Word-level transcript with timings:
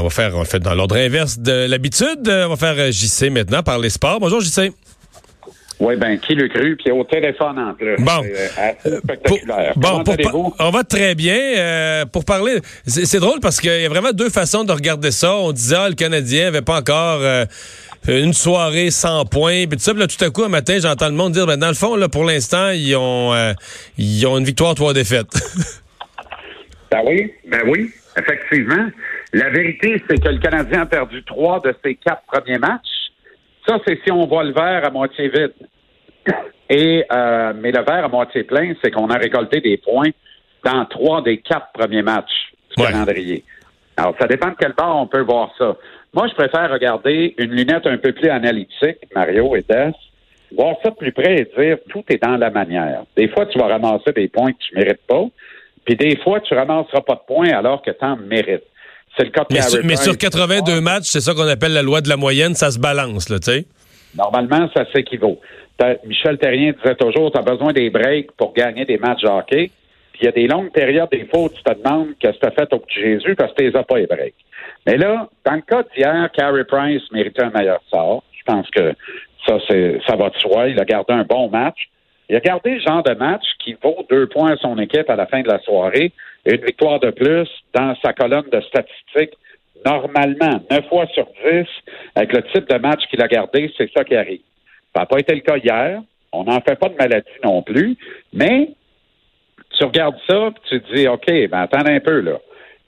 on 0.00 0.02
va 0.02 0.10
faire, 0.10 0.34
on 0.34 0.44
fait 0.44 0.58
dans 0.58 0.74
l'ordre 0.74 0.96
inverse 0.96 1.38
de 1.38 1.68
l'habitude. 1.68 2.26
On 2.26 2.48
va 2.48 2.56
faire 2.56 2.90
JC 2.90 3.30
maintenant 3.30 3.62
par 3.62 3.78
les 3.78 3.90
sports. 3.90 4.18
Bonjour 4.18 4.40
JC. 4.40 4.72
Oui, 5.78 5.94
ben 5.94 6.18
qui 6.18 6.34
le 6.34 6.48
cru, 6.48 6.76
puis 6.76 6.90
au 6.90 7.04
téléphone 7.04 7.60
en 7.60 7.74
plus. 7.74 7.94
Bon, 7.98 8.24
euh, 8.24 8.98
spectaculaire. 8.98 9.72
bon, 9.76 10.02
on 10.58 10.70
va 10.70 10.82
très 10.82 11.14
bien. 11.14 11.38
Euh, 11.38 12.06
pour 12.06 12.24
parler, 12.24 12.58
c'est 12.86 13.20
drôle 13.20 13.38
parce 13.38 13.60
qu'il 13.60 13.82
y 13.82 13.86
a 13.86 13.88
vraiment 13.88 14.10
deux 14.10 14.30
façons 14.30 14.64
de 14.64 14.72
regarder 14.72 15.12
ça. 15.12 15.36
On 15.36 15.52
disait, 15.52 15.76
ah, 15.78 15.88
le 15.88 15.94
Canadien 15.94 16.48
avait 16.48 16.62
pas 16.62 16.78
encore 16.78 17.20
euh, 17.20 17.44
une 18.08 18.32
soirée 18.32 18.90
sans 18.90 19.24
points, 19.26 19.66
puis 19.68 19.76
tout 19.76 19.84
ça. 19.84 19.92
Puis 19.92 20.00
là, 20.00 20.08
tout 20.08 20.24
à 20.24 20.30
coup, 20.30 20.42
un 20.42 20.48
matin, 20.48 20.76
j'entends 20.82 21.08
le 21.08 21.14
monde 21.14 21.34
dire, 21.34 21.46
ben 21.46 21.56
dans 21.56 21.68
le 21.68 21.74
fond, 21.74 21.94
là, 21.94 22.08
pour 22.08 22.24
l'instant, 22.24 22.70
ils 22.70 22.96
ont, 22.96 23.32
ils 23.96 24.26
ont 24.26 24.38
une 24.38 24.44
victoire, 24.44 24.74
trois 24.74 24.92
défaites. 24.92 25.32
ben 26.90 27.00
oui, 27.06 27.32
ben 27.48 27.62
oui, 27.68 27.92
effectivement. 28.16 28.90
La 29.32 29.50
vérité, 29.50 30.02
c'est 30.08 30.22
que 30.22 30.28
le 30.28 30.38
Canadien 30.38 30.82
a 30.82 30.86
perdu 30.86 31.22
trois 31.24 31.60
de 31.60 31.74
ses 31.84 31.96
quatre 31.96 32.22
premiers 32.26 32.58
matchs. 32.58 33.10
Ça, 33.66 33.78
c'est 33.86 34.00
si 34.04 34.12
on 34.12 34.26
voit 34.26 34.44
le 34.44 34.52
verre 34.52 34.84
à 34.84 34.90
moitié 34.90 35.28
vide. 35.28 35.54
Et 36.70 37.04
euh, 37.12 37.52
mais 37.60 37.72
le 37.72 37.82
verre 37.82 38.04
à 38.04 38.08
moitié 38.08 38.44
plein, 38.44 38.74
c'est 38.82 38.90
qu'on 38.90 39.08
a 39.08 39.16
récolté 39.16 39.60
des 39.60 39.76
points 39.76 40.10
dans 40.64 40.84
trois 40.86 41.22
des 41.22 41.38
quatre 41.38 41.72
premiers 41.72 42.02
matchs 42.02 42.52
du 42.70 42.82
calendrier. 42.82 43.44
Alors, 43.96 44.14
ça 44.18 44.26
dépend 44.26 44.48
de 44.48 44.56
quel 44.58 44.72
bord 44.72 44.96
on 44.96 45.06
peut 45.06 45.20
voir 45.20 45.52
ça. 45.58 45.76
Moi, 46.12 46.26
je 46.28 46.34
préfère 46.34 46.70
regarder 46.70 47.34
une 47.38 47.52
lunette 47.52 47.86
un 47.86 47.98
peu 47.98 48.12
plus 48.12 48.28
analytique, 48.28 48.98
Mario 49.14 49.54
et 49.56 49.62
Tess, 49.62 49.94
voir 50.56 50.76
ça 50.82 50.90
de 50.90 50.96
plus 50.96 51.12
près 51.12 51.40
et 51.40 51.44
dire 51.58 51.78
tout 51.88 52.04
est 52.08 52.22
dans 52.22 52.36
la 52.36 52.50
manière. 52.50 53.02
Des 53.16 53.28
fois, 53.28 53.46
tu 53.46 53.58
vas 53.58 53.66
ramasser 53.66 54.12
des 54.12 54.28
points 54.28 54.52
que 54.52 54.58
tu 54.58 54.74
mérites 54.74 55.06
pas, 55.06 55.24
puis 55.84 55.96
des 55.96 56.16
fois, 56.16 56.40
tu 56.40 56.54
ramasseras 56.54 57.02
pas 57.02 57.14
de 57.14 57.26
points 57.26 57.50
alors 57.50 57.82
que 57.82 57.90
tu 57.90 58.04
en 58.04 58.16
mérites. 58.16 58.64
C'est 59.16 59.24
le 59.24 59.30
cas 59.30 59.44
de 59.48 59.54
mais, 59.54 59.60
mais 59.84 59.96
sur 59.96 60.16
82 60.18 60.80
matchs, 60.80 61.04
c'est 61.04 61.20
ça 61.20 61.34
qu'on 61.34 61.46
appelle 61.46 61.72
la 61.72 61.82
loi 61.82 62.00
de 62.00 62.08
la 62.08 62.16
moyenne, 62.16 62.54
ça 62.54 62.70
se 62.70 62.78
balance, 62.78 63.28
là, 63.28 63.38
tu 63.38 63.52
sais. 63.52 63.66
Normalement, 64.16 64.68
ça 64.74 64.84
s'équivaut. 64.92 65.40
Michel 66.06 66.38
Terrien 66.38 66.72
disait 66.72 66.94
toujours, 66.94 67.32
tu 67.32 67.38
as 67.38 67.42
besoin 67.42 67.72
des 67.72 67.90
breaks 67.90 68.32
pour 68.32 68.52
gagner 68.54 68.84
des 68.84 68.98
matchs 68.98 69.22
de 69.22 69.28
hockey. 69.28 69.70
Puis 70.12 70.22
il 70.22 70.24
y 70.26 70.28
a 70.28 70.32
des 70.32 70.46
longues 70.46 70.70
périodes, 70.70 71.08
des 71.10 71.26
fois, 71.26 71.42
où 71.44 71.48
tu 71.48 71.62
te 71.62 71.72
demandes 71.72 72.10
qu'est-ce 72.20 72.38
que 72.38 72.46
tu 72.46 72.46
as 72.46 72.50
fait 72.52 72.72
au 72.72 72.78
petit 72.78 73.00
Jésus 73.00 73.34
parce 73.34 73.50
que 73.52 73.56
tu 73.56 73.70
les 73.70 73.76
as 73.76 73.82
pas 73.82 73.98
les 73.98 74.06
breaks. 74.06 74.34
Mais 74.86 74.96
là, 74.96 75.28
dans 75.44 75.54
le 75.54 75.62
cas 75.62 75.82
d'hier, 75.94 76.30
Carey 76.32 76.64
Price 76.64 77.02
méritait 77.10 77.42
un 77.42 77.50
meilleur 77.50 77.80
sort. 77.90 78.22
Je 78.32 78.44
pense 78.44 78.70
que 78.70 78.94
ça, 79.46 79.58
c'est, 79.68 80.00
ça 80.06 80.14
va 80.14 80.30
de 80.30 80.36
soi. 80.36 80.68
Il 80.68 80.80
a 80.80 80.84
gardé 80.84 81.12
un 81.12 81.24
bon 81.24 81.48
match. 81.48 81.88
Il 82.28 82.36
a 82.36 82.40
gardé 82.40 82.76
le 82.76 82.80
genre 82.80 83.02
de 83.02 83.14
match 83.14 83.44
qui 83.58 83.76
vaut 83.82 84.04
deux 84.08 84.26
points 84.26 84.52
à 84.52 84.56
son 84.56 84.78
équipe 84.78 85.08
à 85.10 85.16
la 85.16 85.26
fin 85.26 85.42
de 85.42 85.48
la 85.48 85.58
soirée 85.60 86.12
une 86.46 86.64
victoire 86.64 87.00
de 87.00 87.10
plus 87.10 87.48
dans 87.72 87.94
sa 88.02 88.12
colonne 88.12 88.48
de 88.50 88.60
statistiques. 88.60 89.36
Normalement, 89.84 90.60
neuf 90.70 90.86
fois 90.88 91.06
sur 91.08 91.26
dix, 91.44 91.68
avec 92.14 92.32
le 92.32 92.42
type 92.52 92.68
de 92.68 92.78
match 92.78 93.06
qu'il 93.10 93.22
a 93.22 93.28
gardé, 93.28 93.72
c'est 93.76 93.90
ça 93.92 94.04
qui 94.04 94.14
arrive. 94.14 94.40
Ça 94.94 95.00
n'a 95.00 95.06
pas 95.06 95.18
été 95.18 95.34
le 95.34 95.40
cas 95.40 95.56
hier. 95.56 96.00
On 96.32 96.44
n'en 96.44 96.60
fait 96.60 96.78
pas 96.78 96.88
de 96.88 96.96
maladie 96.96 97.26
non 97.42 97.62
plus. 97.62 97.96
Mais 98.32 98.70
tu 99.76 99.84
regardes 99.84 100.16
ça 100.28 100.48
et 100.48 100.68
tu 100.68 100.80
te 100.80 100.94
dis, 100.94 101.08
OK, 101.08 101.26
ben 101.26 101.60
attends 101.60 101.86
un 101.86 102.00
peu, 102.00 102.20
là. 102.20 102.38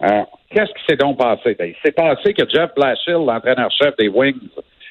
Euh, 0.03 0.23
qu'est-ce 0.51 0.73
qui 0.73 0.85
s'est 0.89 0.97
donc 0.97 1.19
passé? 1.19 1.57
Ben, 1.59 1.73
il 1.75 1.77
s'est 1.83 1.93
passé 1.93 2.35
que 2.35 2.49
Jeff 2.49 2.75
Blashill, 2.75 3.25
l'entraîneur-chef 3.27 3.97
des 3.97 4.09
Wings, 4.09 4.49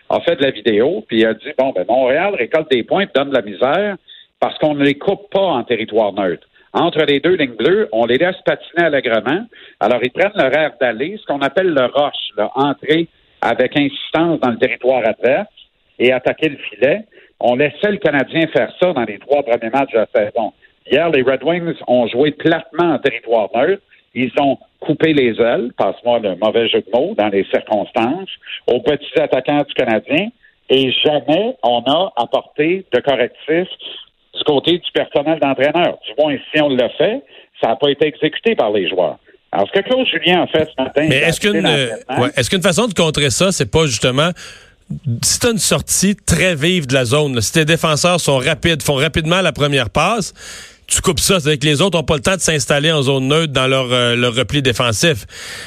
a 0.09 0.19
fait 0.21 0.35
de 0.35 0.43
la 0.43 0.51
vidéo, 0.51 1.03
puis 1.07 1.19
il 1.19 1.25
a 1.25 1.33
dit, 1.33 1.51
bon, 1.57 1.71
ben 1.71 1.85
Montréal 1.87 2.35
récolte 2.35 2.69
des 2.69 2.83
points 2.83 3.03
et 3.03 3.09
donne 3.13 3.29
de 3.29 3.35
la 3.35 3.41
misère 3.41 3.97
parce 4.45 4.59
qu'on 4.59 4.75
ne 4.75 4.83
les 4.83 4.93
coupe 4.93 5.31
pas 5.31 5.39
en 5.39 5.63
territoire 5.63 6.13
neutre 6.13 6.47
entre 6.71 7.03
les 7.03 7.19
deux 7.19 7.33
lignes 7.33 7.55
bleues, 7.55 7.89
on 7.91 8.05
les 8.05 8.19
laisse 8.19 8.35
patiner 8.45 8.85
allègrement. 8.85 9.47
Alors, 9.79 9.99
ils 10.03 10.11
prennent 10.11 10.33
leur 10.35 10.55
air 10.55 10.73
d'aller, 10.79 11.17
ce 11.19 11.25
qu'on 11.25 11.39
appelle 11.39 11.69
le 11.69 11.89
là, 12.37 12.51
entrer 12.53 13.07
avec 13.41 13.75
insistance 13.75 14.39
dans 14.41 14.51
le 14.51 14.59
territoire 14.59 15.01
adverse 15.03 15.47
et 15.97 16.11
attaquer 16.11 16.49
le 16.49 16.57
filet. 16.57 17.05
On 17.39 17.55
laissait 17.55 17.89
le 17.89 17.97
Canadien 17.97 18.45
faire 18.53 18.71
ça 18.79 18.93
dans 18.93 19.05
les 19.05 19.17
trois 19.17 19.41
premiers 19.41 19.71
matchs 19.71 19.93
de 19.93 19.97
la 19.97 20.07
saison. 20.13 20.53
Hier, 20.91 21.09
les 21.09 21.23
Red 21.23 21.43
Wings 21.43 21.73
ont 21.87 22.05
joué 22.07 22.29
platement 22.29 22.93
en 22.93 22.99
territoire 22.99 23.49
neutre. 23.55 23.81
Ils 24.13 24.31
ont 24.39 24.59
coupé 24.79 25.13
les 25.13 25.41
ailes, 25.41 25.71
passe-moi 25.75 26.19
le 26.19 26.35
mauvais 26.35 26.67
jeu 26.67 26.81
de 26.81 26.91
mots, 26.93 27.15
dans 27.17 27.29
les 27.29 27.45
circonstances, 27.45 28.29
aux 28.67 28.81
petits 28.81 29.19
attaquants 29.19 29.63
du 29.63 29.73
Canadien. 29.73 30.27
Et 30.69 30.91
jamais 30.91 31.55
on 31.63 31.79
a 31.87 32.13
apporté 32.17 32.85
de 32.91 32.99
correctifs 32.99 33.69
du 34.37 34.43
côté 34.43 34.77
du 34.77 34.91
personnel 34.93 35.39
d'entraîneur. 35.39 35.97
Du 36.05 36.13
moins, 36.21 36.35
si 36.53 36.61
on 36.61 36.69
l'a 36.69 36.89
fait, 36.89 37.21
ça 37.61 37.69
n'a 37.69 37.75
pas 37.75 37.89
été 37.89 38.07
exécuté 38.07 38.55
par 38.55 38.71
les 38.71 38.89
joueurs. 38.89 39.17
Alors, 39.51 39.67
ce 39.67 39.79
que 39.79 39.85
Claude 39.85 40.05
Julien 40.07 40.43
a 40.43 40.47
fait 40.47 40.65
ce 40.65 40.81
matin. 40.81 41.05
Mais 41.07 41.17
est-ce 41.17 41.39
qu'une 41.39 41.65
euh, 41.65 41.87
est-ce 42.35 42.49
qu'une 42.49 42.61
façon 42.61 42.87
de 42.87 42.93
contrer 42.93 43.29
ça, 43.29 43.51
c'est 43.51 43.71
pas 43.71 43.85
justement 43.85 44.31
si 45.23 45.39
tu 45.39 45.47
as 45.47 45.51
une 45.51 45.57
sortie 45.57 46.15
très 46.15 46.55
vive 46.55 46.87
de 46.87 46.93
la 46.93 47.05
zone, 47.05 47.39
si 47.41 47.53
tes 47.53 47.65
défenseurs 47.65 48.19
sont 48.19 48.37
rapides, 48.37 48.83
font 48.83 48.95
rapidement 48.95 49.41
la 49.41 49.51
première 49.51 49.89
passe, 49.89 50.33
tu 50.87 51.01
coupes 51.01 51.19
ça. 51.19 51.39
C'est 51.39 51.57
que 51.57 51.65
les 51.65 51.81
autres 51.81 51.97
n'ont 51.97 52.03
pas 52.03 52.15
le 52.15 52.21
temps 52.21 52.35
de 52.35 52.41
s'installer 52.41 52.91
en 52.91 53.01
zone 53.01 53.27
neutre 53.27 53.53
dans 53.53 53.67
leur, 53.67 53.91
euh, 53.91 54.15
leur 54.15 54.35
repli 54.35 54.61
défensif. 54.61 55.25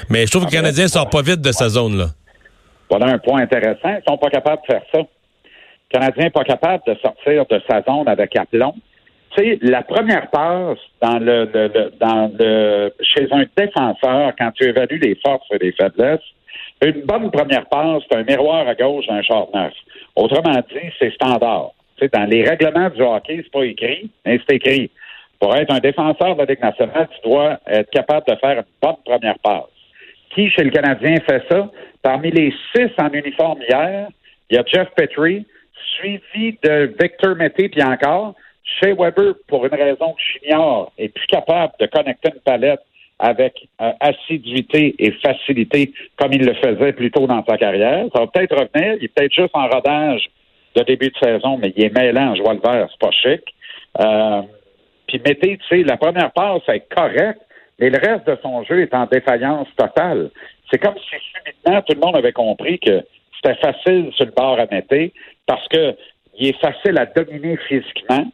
Mais 0.09 0.27
je 0.27 0.31
trouve 0.31 0.45
que 0.45 0.51
le 0.51 0.57
Canadien 0.57 0.85
ne 0.85 0.89
sort 0.89 1.11
pas 1.11 1.23
vite 1.23 1.41
de 1.41 1.53
sa 1.53 1.69
zone-là. 1.69 2.09
Voilà 2.91 3.07
un 3.07 3.19
point 3.19 3.43
intéressant. 3.43 3.89
Ils 3.89 4.03
sont 4.09 4.19
pas 4.19 4.31
capables 4.31 4.63
de 4.69 4.73
faire 4.73 4.83
ça. 4.95 5.01
Le 5.91 5.99
Canadien 5.99 6.31
pas 6.31 6.45
capable 6.45 6.83
de 6.87 6.95
sortir 6.97 7.47
de 7.47 7.61
sa 7.69 7.83
zone 7.83 8.09
avec 8.09 8.37
aplomb. 8.37 8.75
Sais, 9.37 9.59
la 9.63 9.83
première 9.83 10.29
passe 10.31 10.79
dans 11.01 11.19
le, 11.19 11.47
dans 11.99 12.31
le 12.39 12.93
chez 13.01 13.27
un 13.31 13.45
défenseur, 13.57 14.33
quand 14.39 14.51
tu 14.53 14.65
évalues 14.65 14.99
les 14.99 15.15
forces 15.25 15.47
et 15.53 15.59
les 15.59 15.73
faiblesses, 15.73 16.21
une 16.83 17.03
bonne 17.03 17.31
première 17.31 17.67
passe, 17.67 18.03
c'est 18.11 18.19
un 18.19 18.23
miroir 18.25 18.67
à 18.67 18.75
gauche 18.75 19.07
d'un 19.07 19.23
short 19.23 19.55
neuf. 19.55 19.73
Autrement 20.17 20.61
dit, 20.71 20.91
c'est 20.99 21.13
standard. 21.15 21.71
Tu 21.97 22.05
sais, 22.05 22.11
dans 22.13 22.25
les 22.25 22.43
règlements 22.43 22.91
du 22.91 23.03
hockey, 23.03 23.41
c'est 23.43 23.53
pas 23.53 23.65
écrit, 23.65 24.11
mais 24.25 24.41
c'est 24.47 24.57
écrit. 24.57 24.91
Pour 25.41 25.55
être 25.57 25.73
un 25.73 25.79
défenseur 25.79 26.35
de 26.35 26.41
la 26.41 26.45
Ligue 26.47 26.63
nationale, 26.63 27.09
tu 27.15 27.29
dois 27.29 27.59
être 27.67 27.91
capable 27.91 28.27
de 28.27 28.35
faire 28.37 28.59
une 28.59 28.65
bonne 28.83 28.97
première 29.05 29.39
passe. 29.39 29.71
Qui, 30.35 30.51
chez 30.51 30.65
le 30.65 30.71
Canadien, 30.71 31.17
fait 31.29 31.43
ça? 31.51 31.71
Parmi 32.03 32.31
les 32.31 32.53
six 32.75 32.91
en 32.99 33.09
uniforme 33.11 33.61
hier, 33.69 34.09
il 34.51 34.57
y 34.57 34.59
a 34.59 34.65
Jeff 34.67 34.89
Petrie, 34.97 35.47
suivi 35.97 36.59
de 36.63 36.95
Victor 37.01 37.37
Mété, 37.37 37.69
puis 37.69 37.83
encore, 37.83 38.35
chez 38.65 38.93
Weber, 38.93 39.35
pour 39.47 39.65
une 39.67 39.75
raison 39.75 40.13
que 40.13 40.21
j'ignore, 40.21 40.93
est 40.99 41.09
plus 41.09 41.27
capable 41.27 41.73
de 41.81 41.87
connecter 41.87 42.31
une 42.35 42.41
palette 42.41 42.81
avec 43.19 43.69
euh, 43.81 43.93
assiduité 44.01 44.95
et 44.99 45.11
facilité 45.13 45.93
comme 46.17 46.33
il 46.33 46.45
le 46.45 46.55
faisait 46.55 46.93
plus 46.93 47.11
tôt 47.11 47.27
dans 47.27 47.45
sa 47.45 47.57
carrière. 47.57 48.07
Ça 48.13 48.21
va 48.21 48.27
peut-être 48.29 48.55
revenir. 48.55 48.95
Il 48.95 49.05
est 49.05 49.09
peut-être 49.09 49.33
juste 49.33 49.51
en 49.55 49.69
rodage 49.69 50.25
de 50.77 50.83
début 50.83 51.09
de 51.09 51.17
saison, 51.19 51.59
mais 51.59 51.73
il 51.77 51.85
est 51.85 51.97
mêlant, 51.97 52.35
je 52.35 52.43
vois 52.43 52.55
le 52.55 52.61
vert, 52.61 52.89
c'est 52.91 53.01
pas 53.01 53.11
chic. 53.11 53.43
Euh, 54.01 54.43
puis 55.07 55.21
Mété, 55.25 55.59
tu 55.59 55.67
sais, 55.69 55.83
la 55.83 55.97
première 55.97 56.31
passe 56.33 56.63
est 56.69 56.85
correcte, 56.95 57.41
mais 57.81 57.91
le 57.91 57.99
reste 57.99 58.27
de 58.27 58.37
son 58.43 58.63
jeu 58.65 58.83
est 58.83 58.95
en 58.95 59.07
défaillance 59.07 59.69
totale. 59.77 60.31
C'est 60.71 60.79
comme 60.79 60.95
si 60.97 61.17
subitement 61.35 61.83
tout 61.83 61.95
le 61.95 62.01
monde 62.01 62.17
avait 62.17 62.33
compris 62.33 62.79
que 62.79 63.03
c'était 63.43 63.59
facile 63.61 64.11
sur 64.15 64.27
le 64.27 64.33
bord 64.33 64.59
à 64.59 64.67
Mété, 64.71 65.13
parce 65.47 65.67
que 65.69 65.95
il 66.39 66.49
est 66.49 66.61
facile 66.61 66.99
à 66.99 67.07
dominer 67.07 67.57
physiquement. 67.69 68.27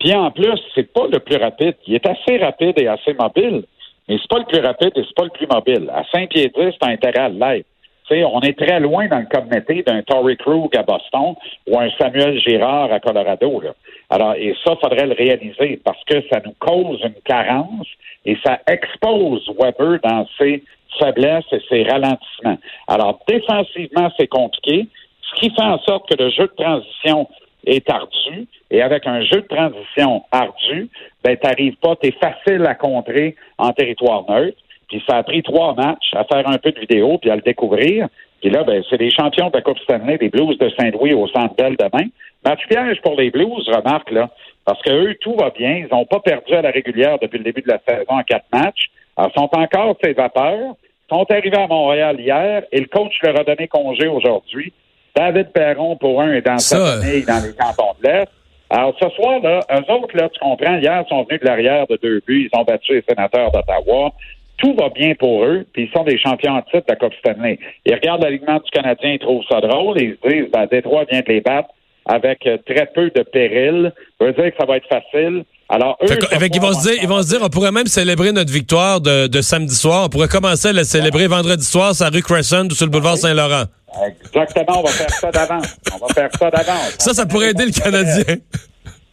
Puis 0.00 0.14
en 0.14 0.30
plus, 0.30 0.60
c'est 0.74 0.92
pas 0.92 1.06
le 1.10 1.20
plus 1.20 1.36
rapide. 1.36 1.74
Il 1.86 1.94
est 1.94 2.06
assez 2.06 2.38
rapide 2.38 2.78
et 2.78 2.88
assez 2.88 3.14
mobile, 3.14 3.64
mais 4.08 4.18
c'est 4.20 4.28
pas 4.28 4.38
le 4.38 4.44
plus 4.44 4.60
rapide 4.60 4.92
et 4.94 5.02
c'est 5.06 5.16
pas 5.16 5.24
le 5.24 5.30
plus 5.30 5.46
mobile. 5.46 5.90
À 5.94 6.04
Saint-Pierre, 6.12 6.50
c'est 6.54 6.86
un 6.86 6.92
intérêt 6.92 7.20
à 7.20 7.28
l'être. 7.28 7.66
on 8.10 8.40
est 8.40 8.58
très 8.58 8.80
loin 8.80 9.06
dans 9.08 9.20
le 9.20 9.26
comité 9.26 9.82
d'un 9.82 10.02
Tory 10.02 10.36
Krug 10.36 10.76
à 10.76 10.82
Boston 10.82 11.34
ou 11.66 11.78
un 11.78 11.88
Samuel 11.98 12.38
Girard 12.40 12.92
à 12.92 13.00
Colorado. 13.00 13.60
Là. 13.60 13.74
Alors, 14.10 14.34
et 14.34 14.54
ça, 14.64 14.76
faudrait 14.76 15.06
le 15.06 15.14
réaliser 15.14 15.80
parce 15.84 16.02
que 16.04 16.22
ça 16.30 16.40
nous 16.44 16.54
cause 16.58 17.00
une 17.02 17.20
carence 17.24 17.86
et 18.24 18.36
ça 18.44 18.60
expose 18.68 19.48
Weber 19.58 19.98
dans 20.02 20.26
ses 20.38 20.62
faiblesses 20.98 21.44
et 21.52 21.60
ses 21.68 21.82
ralentissements. 21.84 22.58
Alors, 22.88 23.20
défensivement, 23.28 24.10
c'est 24.18 24.26
compliqué 24.26 24.86
ce 25.22 25.40
qui 25.40 25.50
fait 25.50 25.62
en 25.62 25.78
sorte 25.80 26.08
que 26.08 26.22
le 26.22 26.30
jeu 26.30 26.44
de 26.44 26.62
transition 26.62 27.28
est 27.66 27.88
ardu. 27.90 28.46
Et 28.70 28.82
avec 28.82 29.06
un 29.06 29.20
jeu 29.22 29.42
de 29.42 29.46
transition 29.46 30.24
ardu, 30.32 30.88
ben, 31.22 31.36
t'arrives 31.36 31.76
pas, 31.76 31.96
t'es 31.96 32.12
facile 32.12 32.64
à 32.66 32.74
contrer 32.74 33.36
en 33.58 33.72
territoire 33.72 34.24
neutre. 34.28 34.58
Puis 34.88 35.02
ça 35.08 35.16
a 35.16 35.22
pris 35.22 35.42
trois 35.42 35.74
matchs 35.74 36.12
à 36.14 36.24
faire 36.24 36.48
un 36.48 36.58
peu 36.58 36.70
de 36.70 36.80
vidéo 36.80 37.18
puis 37.18 37.30
à 37.30 37.36
le 37.36 37.42
découvrir. 37.42 38.08
Puis 38.40 38.50
là, 38.50 38.62
ben, 38.64 38.82
c'est 38.88 38.98
les 38.98 39.10
champions 39.10 39.48
de 39.48 39.54
la 39.54 39.62
Coupe 39.62 39.78
Stanley 39.80 40.18
des 40.18 40.28
Blues 40.28 40.58
de 40.58 40.70
Saint-Louis 40.78 41.14
au 41.14 41.26
Centre 41.28 41.54
Bell 41.56 41.76
demain. 41.78 42.06
Match 42.44 42.60
piège 42.68 43.00
pour 43.02 43.16
les 43.16 43.30
Blues, 43.30 43.68
remarque, 43.68 44.10
là. 44.10 44.30
Parce 44.64 44.80
que 44.82 44.92
eux, 44.92 45.14
tout 45.20 45.34
va 45.36 45.50
bien. 45.50 45.78
Ils 45.78 45.88
n'ont 45.90 46.04
pas 46.04 46.20
perdu 46.20 46.52
à 46.54 46.62
la 46.62 46.70
régulière 46.70 47.18
depuis 47.20 47.38
le 47.38 47.44
début 47.44 47.62
de 47.62 47.68
la 47.68 47.80
saison 47.86 48.12
en 48.12 48.22
quatre 48.22 48.46
matchs. 48.52 48.90
Alors, 49.16 49.32
ils 49.34 49.40
sont 49.40 49.50
encore 49.52 49.96
ces 50.02 50.12
vapeurs. 50.12 50.74
Sont 51.08 51.26
arrivés 51.30 51.56
à 51.56 51.66
Montréal 51.66 52.20
hier 52.20 52.62
et 52.72 52.80
le 52.80 52.86
coach 52.86 53.12
leur 53.22 53.38
a 53.38 53.44
donné 53.44 53.68
congé 53.68 54.08
aujourd'hui. 54.08 54.72
David 55.14 55.52
Perron, 55.52 55.96
pour 55.96 56.20
un, 56.20 56.32
est 56.32 56.42
dans 56.42 56.58
sa 56.58 57.00
famille, 57.00 57.24
dans 57.24 57.42
les 57.42 57.54
cantons 57.54 57.94
de 58.02 58.08
l'Est. 58.08 58.28
Alors, 58.68 58.94
ce 59.00 59.08
soir-là, 59.10 59.60
eux 59.70 59.92
autres, 59.92 60.16
là, 60.16 60.28
tu 60.28 60.40
comprends, 60.40 60.76
hier, 60.76 61.04
sont 61.08 61.22
venus 61.24 61.40
de 61.40 61.46
l'arrière 61.46 61.86
de 61.86 61.96
deux 62.02 62.20
buts. 62.26 62.50
Ils 62.52 62.58
ont 62.58 62.64
battu 62.64 62.94
les 62.94 63.04
sénateurs 63.08 63.52
d'Ottawa. 63.52 64.12
tout 64.58 64.74
va 64.74 64.88
bien 64.88 65.14
pour 65.14 65.44
eux, 65.44 65.64
puis 65.72 65.84
ils 65.84 65.90
sont 65.96 66.02
des 66.02 66.18
champions 66.18 66.52
en 66.52 66.62
titre 66.62 66.78
de 66.78 66.84
la 66.88 66.96
Coupe 66.96 67.14
Stanley. 67.14 67.58
Ils 67.84 67.94
regardent 67.94 68.24
l'alignement 68.24 68.56
du 68.56 68.70
Canadien, 68.72 69.12
ils 69.12 69.18
trouvent 69.18 69.44
ça 69.48 69.60
drôle, 69.60 70.02
et 70.02 70.04
ils 70.04 70.16
se 70.22 70.28
disent, 70.28 70.50
ben, 70.50 70.66
Détroit 70.66 71.04
vient 71.04 71.20
de 71.20 71.28
les 71.28 71.40
battre 71.40 71.68
avec 72.06 72.46
euh, 72.46 72.56
très 72.66 72.86
peu 72.86 73.10
de 73.10 73.22
péril. 73.22 73.92
Ça 74.18 74.24
veut 74.24 74.32
dire 74.32 74.50
que 74.50 74.56
ça 74.58 74.66
va 74.66 74.76
être 74.78 74.88
facile. 74.88 75.44
Alors, 75.68 75.98
eux, 76.02 76.06
avec, 76.30 76.54
ils, 76.54 76.60
vont 76.60 76.72
se 76.72 76.88
dire, 76.88 77.02
ils 77.02 77.08
vont 77.08 77.22
se 77.22 77.28
dire, 77.28 77.40
on 77.42 77.48
pourrait 77.48 77.72
même 77.72 77.86
célébrer 77.86 78.30
notre 78.30 78.52
victoire 78.52 79.00
de, 79.00 79.26
de 79.26 79.40
samedi 79.40 79.74
soir. 79.74 80.04
On 80.06 80.08
pourrait 80.08 80.28
commencer 80.28 80.68
à 80.68 80.72
la 80.72 80.84
célébrer 80.84 81.26
vendredi 81.26 81.64
soir 81.64 81.94
sur 81.94 82.04
la 82.04 82.10
rue 82.10 82.22
Crescent 82.22 82.66
ou 82.66 82.70
sur 82.70 82.86
le 82.86 82.92
boulevard 82.92 83.16
Saint-Laurent. 83.16 83.64
Exactement, 84.06 84.80
on 84.80 84.82
va 84.82 84.90
faire 84.90 85.10
ça 85.10 85.30
d'avance. 85.30 85.76
On 85.92 86.06
va 86.06 86.14
faire 86.14 86.30
ça 86.38 86.50
d'avance. 86.50 86.96
Ça, 86.98 87.14
ça 87.14 87.26
pourrait 87.26 87.50
aider 87.50 87.66
le 87.66 87.72
Canadien. 87.72 88.36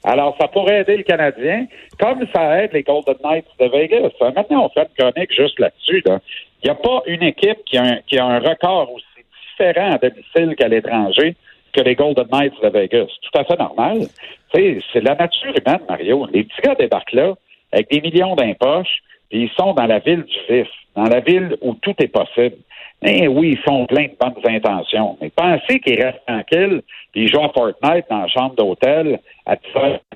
Alors, 0.03 0.35
ça 0.39 0.47
pourrait 0.47 0.81
aider 0.81 0.97
le 0.97 1.03
Canadien, 1.03 1.65
comme 1.99 2.25
ça 2.33 2.61
aide 2.61 2.71
les 2.73 2.83
Golden 2.83 3.15
Knights 3.23 3.45
de 3.59 3.65
Vegas. 3.67 4.09
Maintenant, 4.19 4.65
on 4.65 4.69
fait 4.69 4.87
une 4.97 5.11
chronique 5.11 5.31
juste 5.33 5.59
là-dessus. 5.59 6.03
Il 6.05 6.65
n'y 6.65 6.69
a 6.69 6.75
pas 6.75 7.01
une 7.07 7.23
équipe 7.23 7.63
qui 7.65 7.77
a 7.77 7.83
un, 7.83 7.97
qui 8.07 8.19
a 8.19 8.25
un 8.25 8.39
record 8.39 8.91
aussi 8.91 9.05
différent 9.49 9.93
à 9.93 9.97
domicile 9.97 10.55
qu'à 10.57 10.67
l'étranger 10.67 11.35
que 11.73 11.81
les 11.81 11.95
Golden 11.95 12.27
Knights 12.31 12.61
de 12.61 12.69
Vegas. 12.69 13.07
Tout 13.21 13.39
à 13.39 13.43
fait 13.43 13.59
normal. 13.59 14.07
C'est 14.53 15.01
la 15.01 15.15
nature 15.15 15.53
humaine, 15.55 15.81
Mario. 15.89 16.27
Les 16.31 16.43
petits 16.43 16.61
gars 16.61 16.75
débarquent 16.75 17.13
là 17.13 17.33
avec 17.71 17.89
des 17.89 18.01
millions 18.01 18.35
d'impoches, 18.35 19.01
puis 19.29 19.43
ils 19.43 19.51
sont 19.57 19.73
dans 19.73 19.87
la 19.87 19.99
ville 19.99 20.23
du 20.23 20.37
fils, 20.47 20.67
dans 20.95 21.05
la 21.05 21.19
ville 21.21 21.57
où 21.61 21.73
tout 21.73 21.95
est 21.97 22.07
possible. 22.07 22.57
Mais 23.01 23.27
oui, 23.27 23.53
ils 23.53 23.57
font 23.57 23.85
plein 23.87 24.05
de 24.05 24.15
bonnes 24.19 24.55
intentions. 24.55 25.17
Mais 25.19 25.31
pensez 25.35 25.79
qu'ils 25.79 26.01
restent 26.01 26.25
tranquilles, 26.27 26.81
puis 27.11 27.23
ils 27.23 27.27
jouent 27.27 27.43
à 27.43 27.49
Fortnite 27.49 28.05
dans 28.09 28.19
la 28.19 28.27
chambre 28.27 28.55
d'hôtel 28.55 29.19
à 29.45 29.55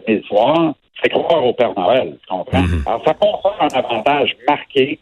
10 0.07 0.21
soir, 0.27 0.73
c'est 1.01 1.09
croire 1.09 1.45
au 1.45 1.53
Père 1.53 1.73
Noël, 1.77 2.15
tu 2.21 2.27
comprends? 2.27 2.61
Mhm. 2.61 2.83
Alors, 2.85 3.03
ça 3.05 3.13
confère 3.13 3.57
un 3.59 3.67
avantage 3.77 4.35
marqué 4.47 4.99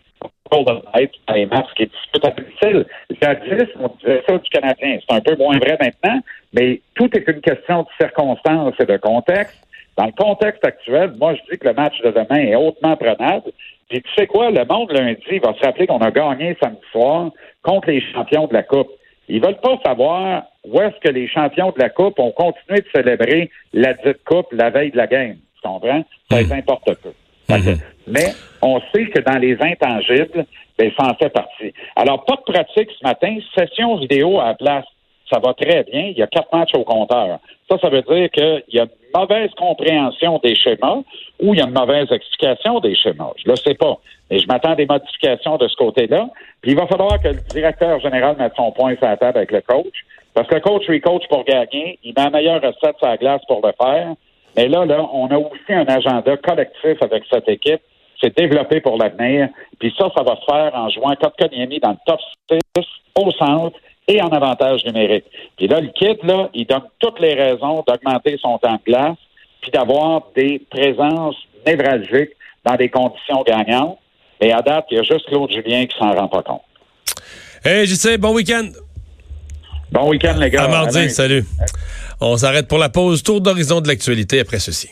Golden 0.51 0.81
Knights 0.94 1.13
dans 1.27 1.33
les 1.33 1.45
matchs 1.45 1.74
qui 1.75 1.83
est 1.83 1.92
disputé 1.92 2.27
à 2.27 2.31
domicile. 2.31 2.86
Jadis, 3.21 3.69
on 3.80 3.88
disait 4.00 4.24
ça 4.27 4.38
du 4.38 4.50
Canadien. 4.50 5.00
C'est 5.07 5.15
un 5.15 5.21
peu 5.21 5.36
moins 5.36 5.57
vrai 5.57 5.77
maintenant, 5.80 6.19
mais 6.53 6.81
tout 6.95 7.09
est 7.18 7.27
une 7.27 7.42
question 7.42 7.83
de 7.83 7.88
circonstances 8.00 8.74
et 8.80 8.86
de 8.86 8.97
contexte. 8.97 9.57
Dans 9.97 10.06
le 10.06 10.12
contexte 10.12 10.65
actuel, 10.65 11.13
moi, 11.18 11.36
je 11.36 11.51
dis 11.51 11.57
que 11.57 11.68
le 11.68 11.74
match 11.74 12.00
de 12.01 12.12
demain 12.12 12.47
est 12.47 12.56
hautement 12.56 12.95
prenable. 12.97 13.51
Puis 13.89 14.01
tu 14.01 14.13
sais 14.15 14.27
quoi, 14.27 14.51
le 14.51 14.65
monde 14.65 14.92
lundi 14.92 15.39
va 15.39 15.53
se 15.53 15.65
rappeler 15.65 15.88
qu'on 15.88 16.00
a 16.00 16.12
gagné 16.12 16.57
samedi 16.62 16.81
soir 16.91 17.31
contre 17.62 17.89
les 17.89 18.01
champions 18.13 18.48
de 18.48 18.53
la 18.53 18.63
Coupe. 18.63 18.89
Ils 19.27 19.41
veulent 19.41 19.59
pas 19.59 19.80
savoir 19.86 20.44
où 20.63 20.80
est-ce 20.81 21.00
que 21.00 21.12
les 21.12 21.27
champions 21.27 21.71
de 21.71 21.80
la 21.80 21.89
Coupe 21.89 22.19
ont 22.19 22.31
continué 22.31 22.81
de 22.81 22.88
célébrer 22.94 23.50
la 23.74 23.94
dite 23.94 24.24
Coupe 24.25 24.51
la 24.51 24.69
veille 24.69 24.91
de 24.91 24.98
la 24.98 25.07
game. 25.07 25.38
Tu 25.56 25.62
comprends? 25.68 26.03
Ça 26.30 26.41
les 26.41 26.48
hmm. 26.48 26.53
importe 26.53 26.94
peu. 27.01 27.12
Mhm. 27.50 27.77
Mais 28.07 28.33
on 28.62 28.80
sait 28.94 29.06
que 29.07 29.19
dans 29.19 29.38
les 29.38 29.57
intangibles, 29.62 30.45
ben, 30.77 30.92
ça 30.97 31.07
en 31.07 31.13
fait 31.15 31.30
partie. 31.30 31.74
Alors, 31.95 32.25
pas 32.25 32.36
de 32.36 32.53
pratique 32.53 32.89
ce 33.00 33.03
matin, 33.03 33.38
session 33.57 33.97
vidéo 33.97 34.39
à 34.39 34.47
la 34.47 34.53
place. 34.56 34.86
Ça 35.31 35.39
va 35.39 35.53
très 35.53 35.83
bien. 35.83 36.12
Il 36.12 36.18
y 36.18 36.21
a 36.21 36.27
quatre 36.27 36.53
matchs 36.56 36.75
au 36.75 36.83
compteur. 36.83 37.39
Ça, 37.69 37.80
ça 37.80 37.89
veut 37.89 38.03
dire 38.03 38.30
qu'il 38.30 38.63
y 38.74 38.80
a 38.80 38.83
une 38.83 39.19
mauvaise 39.19 39.50
compréhension 39.57 40.39
des 40.44 40.53
schémas 40.56 41.01
ou 41.42 41.53
il 41.53 41.59
y 41.59 41.62
a 41.63 41.65
une 41.65 41.74
mauvaise 41.74 42.12
explication 42.12 42.80
des 42.80 42.95
schémas. 42.95 43.31
Je 43.44 43.50
le 43.50 43.56
sais 43.56 43.74
pas. 43.74 43.98
Mais 44.30 44.38
je 44.38 44.45
m'attends 44.45 44.74
à 44.74 44.75
des 44.75 44.86
modifications 44.86 45.57
de 45.57 45.68
ce 45.68 45.75
côté-là. 45.77 46.30
Puis 46.62 46.71
il 46.71 46.77
va 46.77 46.86
falloir 46.86 47.19
que 47.19 47.30
le 47.30 47.39
directeur 47.51 48.00
général 48.01 48.36
mette 48.38 48.53
son 48.56 48.71
point 48.71 48.95
sur 48.98 49.07
la 49.07 49.18
table 49.18 49.38
avec 49.39 49.51
le 49.51 49.62
coach. 49.62 50.06
Parce 50.36 50.48
que 50.48 50.56
le 50.56 50.62
coach 50.62 50.88
lui 50.88 51.01
coach 51.01 51.24
pour 51.27 51.44
gagner. 51.44 51.98
Il 52.03 52.13
met 52.15 52.25
la 52.25 52.30
meilleure 52.30 52.62
recette 52.62 52.98
sur 53.00 53.07
la 53.07 53.18
glace 53.18 53.41
pour 53.48 53.65
le 53.65 53.74
faire. 53.81 54.13
Mais 54.56 54.68
là, 54.68 54.86
là, 54.86 55.07
on 55.13 55.28
a 55.28 55.38
aussi 55.38 55.69
un 55.69 55.86
agenda 55.86 56.38
collectif 56.38 57.02
avec 57.02 57.24
cette 57.31 57.48
équipe. 57.50 57.81
C'est 58.22 58.36
développé 58.36 58.80
pour 58.80 58.98
l'avenir. 58.98 59.50
Puis 59.80 59.94
ça, 59.98 60.10
ça 60.16 60.24
va 60.24 60.36
se 60.36 60.46
faire 60.46 60.72
en 60.74 60.90
jouant 60.90 61.16
Kotkaniemi 61.16 61.80
dans 61.80 61.92
le 61.92 61.98
top 62.06 62.19
6 62.50 62.84
au 63.16 63.31
centre 63.31 63.78
et 64.07 64.22
en 64.22 64.30
avantage 64.30 64.86
numérique. 64.86 65.25
Puis 65.57 65.68
là, 65.68 65.81
le 65.81 65.90
kid, 65.90 66.24
là, 66.24 66.50
il 66.54 66.66
donne 66.66 66.84
toutes 67.00 67.19
les 67.19 67.34
raisons 67.34 67.84
d'augmenter 67.88 68.38
son 68.42 68.57
temps 68.57 68.74
de 68.74 68.92
glace 68.92 69.18
puis 69.62 69.72
d'avoir 69.72 70.24
des 70.36 70.62
présences 70.69 71.36
névralgiques 71.66 72.31
dans 72.63 72.75
des 72.75 72.90
conditions 72.90 73.44
gagnantes. 73.46 73.98
Et 74.40 74.51
à 74.51 74.62
date, 74.62 74.86
il 74.92 74.98
y 74.98 75.00
a 75.00 75.04
juste 75.04 75.25
Claude 75.28 75.51
Julien 75.51 75.86
qui 75.86 75.98
s'en 75.98 76.12
rend 76.12 76.28
pas 76.28 76.44
compte. 76.44 76.62
Hey, 77.63 77.88
sais, 77.88 78.18
bon 78.18 78.34
week-end. 78.34 78.69
Bon 79.92 80.10
week-end, 80.10 80.36
les 80.38 80.50
gars. 80.50 80.66
À 80.66 80.68
mardi, 80.68 81.10
salut. 81.10 81.44
On 82.21 82.38
s'arrête 82.38 82.67
pour 82.67 82.77
la 82.77 82.89
pause. 82.89 83.23
Tour 83.23 83.41
d'horizon 83.41 83.81
de 83.81 83.88
l'actualité 83.88 84.39
après 84.39 84.59
ceci. 84.59 84.89